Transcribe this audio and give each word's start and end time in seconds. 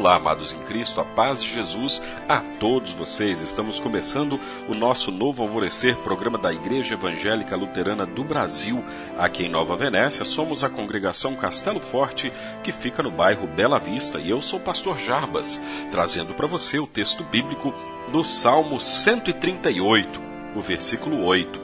Olá, 0.00 0.16
amados 0.16 0.50
em 0.54 0.58
Cristo, 0.60 0.98
a 0.98 1.04
paz 1.04 1.42
de 1.42 1.50
Jesus 1.50 2.00
a 2.26 2.40
todos 2.58 2.94
vocês. 2.94 3.42
Estamos 3.42 3.78
começando 3.78 4.40
o 4.66 4.74
nosso 4.74 5.10
novo 5.10 5.42
alvorecer, 5.42 5.94
programa 5.96 6.38
da 6.38 6.50
Igreja 6.50 6.94
Evangélica 6.94 7.54
Luterana 7.54 8.06
do 8.06 8.24
Brasil, 8.24 8.82
aqui 9.18 9.44
em 9.44 9.50
Nova 9.50 9.76
Venécia. 9.76 10.24
Somos 10.24 10.64
a 10.64 10.70
congregação 10.70 11.36
Castelo 11.36 11.80
Forte, 11.80 12.32
que 12.64 12.72
fica 12.72 13.02
no 13.02 13.10
bairro 13.10 13.46
Bela 13.46 13.78
Vista, 13.78 14.18
e 14.18 14.30
eu 14.30 14.40
sou 14.40 14.58
o 14.58 14.62
pastor 14.62 14.98
Jarbas, 14.98 15.60
trazendo 15.92 16.32
para 16.32 16.46
você 16.46 16.78
o 16.78 16.86
texto 16.86 17.22
bíblico 17.22 17.74
do 18.10 18.24
Salmo 18.24 18.80
138, 18.80 20.18
o 20.56 20.62
versículo 20.62 21.22
8. 21.22 21.60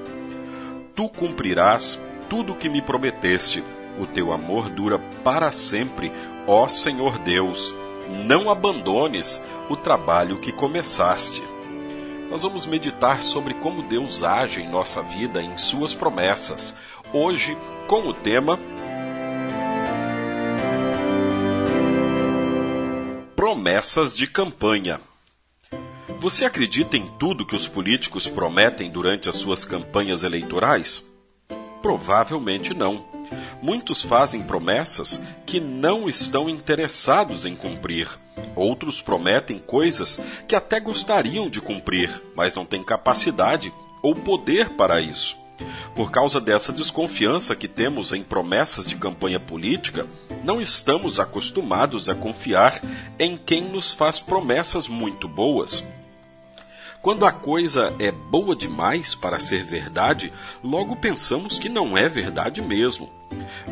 Tu 0.94 1.08
cumprirás 1.08 1.98
tudo 2.28 2.52
o 2.52 2.56
que 2.56 2.68
me 2.68 2.82
prometeste, 2.82 3.64
o 3.98 4.04
teu 4.04 4.30
amor 4.30 4.68
dura 4.68 4.98
para 5.24 5.50
sempre, 5.50 6.12
ó 6.46 6.68
Senhor 6.68 7.18
Deus 7.20 7.74
não 8.08 8.50
abandones 8.50 9.42
o 9.68 9.76
trabalho 9.76 10.38
que 10.38 10.52
começaste. 10.52 11.42
Nós 12.30 12.42
vamos 12.42 12.66
meditar 12.66 13.22
sobre 13.22 13.54
como 13.54 13.82
Deus 13.82 14.22
age 14.22 14.60
em 14.60 14.68
nossa 14.68 15.02
vida, 15.02 15.40
em 15.40 15.56
Suas 15.56 15.94
promessas. 15.94 16.76
Hoje, 17.12 17.56
com 17.86 18.08
o 18.08 18.12
tema 18.12 18.58
Promessas 23.36 24.16
de 24.16 24.26
campanha. 24.26 25.00
Você 26.18 26.44
acredita 26.44 26.96
em 26.96 27.06
tudo 27.18 27.46
que 27.46 27.54
os 27.54 27.68
políticos 27.68 28.26
prometem 28.26 28.90
durante 28.90 29.28
as 29.28 29.36
suas 29.36 29.64
campanhas 29.64 30.24
eleitorais? 30.24 31.06
Provavelmente 31.80 32.74
não. 32.74 33.15
Muitos 33.62 34.02
fazem 34.02 34.42
promessas 34.42 35.22
que 35.44 35.60
não 35.60 36.08
estão 36.08 36.48
interessados 36.48 37.44
em 37.44 37.56
cumprir. 37.56 38.08
Outros 38.54 39.02
prometem 39.02 39.58
coisas 39.58 40.20
que 40.46 40.54
até 40.54 40.78
gostariam 40.80 41.48
de 41.48 41.60
cumprir, 41.60 42.22
mas 42.34 42.54
não 42.54 42.64
têm 42.64 42.82
capacidade 42.82 43.72
ou 44.02 44.14
poder 44.14 44.70
para 44.70 45.00
isso. 45.00 45.36
Por 45.94 46.10
causa 46.10 46.40
dessa 46.40 46.72
desconfiança 46.72 47.56
que 47.56 47.66
temos 47.66 48.12
em 48.12 48.22
promessas 48.22 48.88
de 48.88 48.96
campanha 48.96 49.40
política, 49.40 50.06
não 50.44 50.60
estamos 50.60 51.18
acostumados 51.18 52.08
a 52.08 52.14
confiar 52.14 52.80
em 53.18 53.36
quem 53.36 53.62
nos 53.62 53.94
faz 53.94 54.20
promessas 54.20 54.86
muito 54.86 55.26
boas. 55.26 55.82
Quando 57.06 57.24
a 57.24 57.30
coisa 57.30 57.94
é 58.00 58.10
boa 58.10 58.56
demais 58.56 59.14
para 59.14 59.38
ser 59.38 59.62
verdade, 59.62 60.32
logo 60.60 60.96
pensamos 60.96 61.56
que 61.56 61.68
não 61.68 61.96
é 61.96 62.08
verdade 62.08 62.60
mesmo. 62.60 63.08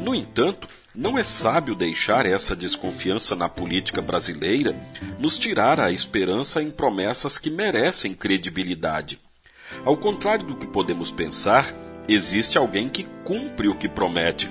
No 0.00 0.14
entanto, 0.14 0.68
não 0.94 1.18
é 1.18 1.24
sábio 1.24 1.74
deixar 1.74 2.26
essa 2.26 2.54
desconfiança 2.54 3.34
na 3.34 3.48
política 3.48 4.00
brasileira 4.00 4.76
nos 5.18 5.36
tirar 5.36 5.80
a 5.80 5.90
esperança 5.90 6.62
em 6.62 6.70
promessas 6.70 7.36
que 7.36 7.50
merecem 7.50 8.14
credibilidade. 8.14 9.18
Ao 9.84 9.96
contrário 9.96 10.46
do 10.46 10.54
que 10.54 10.68
podemos 10.68 11.10
pensar, 11.10 11.74
existe 12.06 12.56
alguém 12.56 12.88
que 12.88 13.02
cumpre 13.24 13.66
o 13.66 13.74
que 13.74 13.88
promete. 13.88 14.48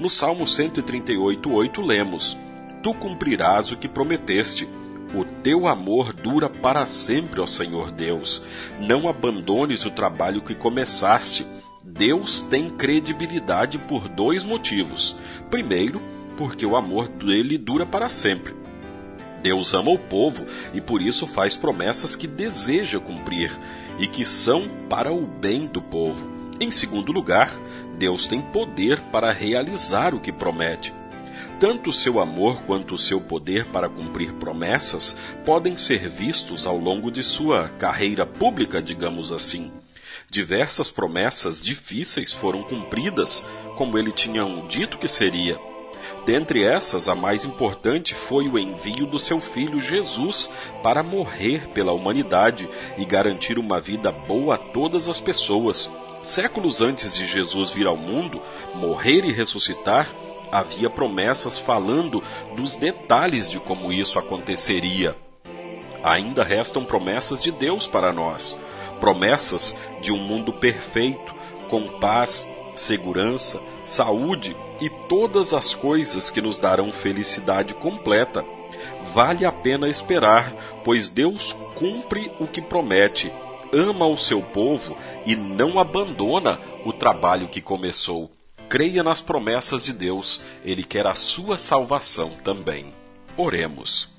No 0.00 0.08
Salmo 0.08 0.44
138:8 0.46 1.84
lemos: 1.84 2.38
Tu 2.82 2.94
cumprirás 2.94 3.70
o 3.70 3.76
que 3.76 3.86
prometeste 3.86 4.66
o 5.14 5.24
teu 5.24 5.66
amor 5.66 6.12
dura 6.12 6.48
para 6.48 6.84
sempre, 6.84 7.40
ó 7.40 7.46
Senhor 7.46 7.90
Deus. 7.90 8.42
Não 8.80 9.08
abandones 9.08 9.84
o 9.84 9.90
trabalho 9.90 10.42
que 10.42 10.54
começaste. 10.54 11.46
Deus 11.84 12.42
tem 12.42 12.70
credibilidade 12.70 13.78
por 13.78 14.08
dois 14.08 14.42
motivos. 14.42 15.16
Primeiro, 15.50 16.00
porque 16.36 16.66
o 16.66 16.76
amor 16.76 17.08
dele 17.08 17.56
dura 17.56 17.86
para 17.86 18.08
sempre. 18.08 18.54
Deus 19.42 19.74
ama 19.74 19.90
o 19.90 19.98
povo 19.98 20.46
e 20.72 20.80
por 20.80 21.02
isso 21.02 21.26
faz 21.26 21.54
promessas 21.54 22.16
que 22.16 22.26
deseja 22.26 22.98
cumprir 22.98 23.52
e 23.98 24.06
que 24.06 24.24
são 24.24 24.68
para 24.88 25.12
o 25.12 25.26
bem 25.26 25.66
do 25.66 25.82
povo. 25.82 26.26
Em 26.58 26.70
segundo 26.70 27.12
lugar, 27.12 27.52
Deus 27.98 28.26
tem 28.26 28.40
poder 28.40 29.00
para 29.12 29.32
realizar 29.32 30.14
o 30.14 30.20
que 30.20 30.32
promete. 30.32 30.92
Tanto 31.60 31.90
o 31.90 31.92
seu 31.92 32.20
amor 32.20 32.62
quanto 32.62 32.94
o 32.94 32.98
seu 32.98 33.20
poder 33.20 33.66
para 33.66 33.88
cumprir 33.88 34.32
promessas 34.34 35.16
podem 35.44 35.76
ser 35.76 36.08
vistos 36.08 36.66
ao 36.66 36.76
longo 36.76 37.10
de 37.10 37.22
sua 37.22 37.68
carreira 37.78 38.26
pública, 38.26 38.82
digamos 38.82 39.30
assim. 39.30 39.72
Diversas 40.28 40.90
promessas 40.90 41.62
difíceis 41.62 42.32
foram 42.32 42.62
cumpridas, 42.62 43.44
como 43.76 43.96
ele 43.96 44.10
tinha 44.10 44.44
dito 44.68 44.98
que 44.98 45.06
seria. 45.06 45.58
Dentre 46.26 46.64
essas, 46.64 47.08
a 47.08 47.14
mais 47.14 47.44
importante 47.44 48.14
foi 48.14 48.48
o 48.48 48.58
envio 48.58 49.06
do 49.06 49.18
seu 49.18 49.40
filho 49.40 49.80
Jesus 49.80 50.50
para 50.82 51.02
morrer 51.02 51.68
pela 51.68 51.92
humanidade 51.92 52.68
e 52.98 53.04
garantir 53.04 53.58
uma 53.58 53.80
vida 53.80 54.10
boa 54.10 54.56
a 54.56 54.58
todas 54.58 55.08
as 55.08 55.20
pessoas. 55.20 55.90
Séculos 56.22 56.80
antes 56.80 57.14
de 57.14 57.26
Jesus 57.26 57.70
vir 57.70 57.86
ao 57.86 57.96
mundo, 57.96 58.40
morrer 58.74 59.24
e 59.24 59.32
ressuscitar, 59.32 60.10
havia 60.54 60.88
promessas 60.88 61.58
falando 61.58 62.22
dos 62.54 62.76
detalhes 62.76 63.50
de 63.50 63.58
como 63.58 63.92
isso 63.92 64.20
aconteceria. 64.20 65.16
Ainda 66.00 66.44
restam 66.44 66.84
promessas 66.84 67.42
de 67.42 67.50
Deus 67.50 67.88
para 67.88 68.12
nós, 68.12 68.56
promessas 69.00 69.76
de 70.00 70.12
um 70.12 70.18
mundo 70.18 70.52
perfeito, 70.52 71.34
com 71.68 71.98
paz, 71.98 72.46
segurança, 72.76 73.60
saúde 73.82 74.56
e 74.80 74.88
todas 75.08 75.52
as 75.52 75.74
coisas 75.74 76.30
que 76.30 76.40
nos 76.40 76.56
darão 76.56 76.92
felicidade 76.92 77.74
completa. 77.74 78.44
Vale 79.12 79.44
a 79.44 79.50
pena 79.50 79.88
esperar, 79.88 80.54
pois 80.84 81.10
Deus 81.10 81.52
cumpre 81.74 82.30
o 82.38 82.46
que 82.46 82.62
promete, 82.62 83.32
ama 83.72 84.06
o 84.06 84.16
seu 84.16 84.40
povo 84.40 84.96
e 85.26 85.34
não 85.34 85.80
abandona 85.80 86.60
o 86.84 86.92
trabalho 86.92 87.48
que 87.48 87.60
começou. 87.60 88.30
Creia 88.74 89.04
nas 89.04 89.22
promessas 89.22 89.84
de 89.84 89.92
Deus, 89.92 90.42
Ele 90.64 90.82
quer 90.82 91.06
a 91.06 91.14
sua 91.14 91.56
salvação 91.56 92.30
também. 92.42 92.92
Oremos. 93.36 94.12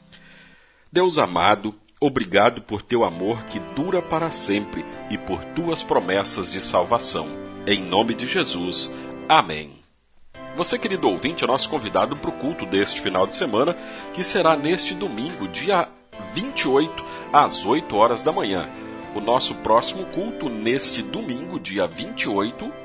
Deus 0.90 1.20
amado, 1.20 1.76
obrigado 2.00 2.62
por 2.62 2.82
teu 2.82 3.04
amor 3.04 3.44
que 3.48 3.60
dura 3.76 4.02
para 4.02 4.32
sempre 4.32 4.86
e 5.10 5.18
por 5.18 5.44
tuas 5.54 5.84
promessas 5.84 6.50
de 6.50 6.62
salvação. 6.62 7.28
Em 7.68 7.84
nome 7.84 8.14
de 8.14 8.26
Jesus. 8.28 8.96
Amém. 9.28 9.74
Você, 10.56 10.80
querido 10.80 11.10
ouvinte, 11.10 11.44
é 11.44 11.48
nosso 11.48 11.70
convidado 11.70 12.16
para 12.16 12.30
o 12.30 12.40
culto 12.40 12.66
deste 12.66 13.02
final 13.02 13.28
de 13.28 13.36
semana, 13.36 13.76
que 14.14 14.24
será 14.24 14.56
neste 14.56 14.94
domingo, 14.94 15.50
dia 15.50 15.90
28, 16.34 17.04
às 17.34 17.66
8 17.66 17.94
horas 17.94 18.24
da 18.24 18.32
manhã. 18.32 18.70
O 19.14 19.20
nosso 19.20 19.54
próximo 19.56 20.06
culto 20.06 20.48
neste 20.48 21.02
domingo, 21.02 21.60
dia 21.60 21.86
28, 21.86 22.85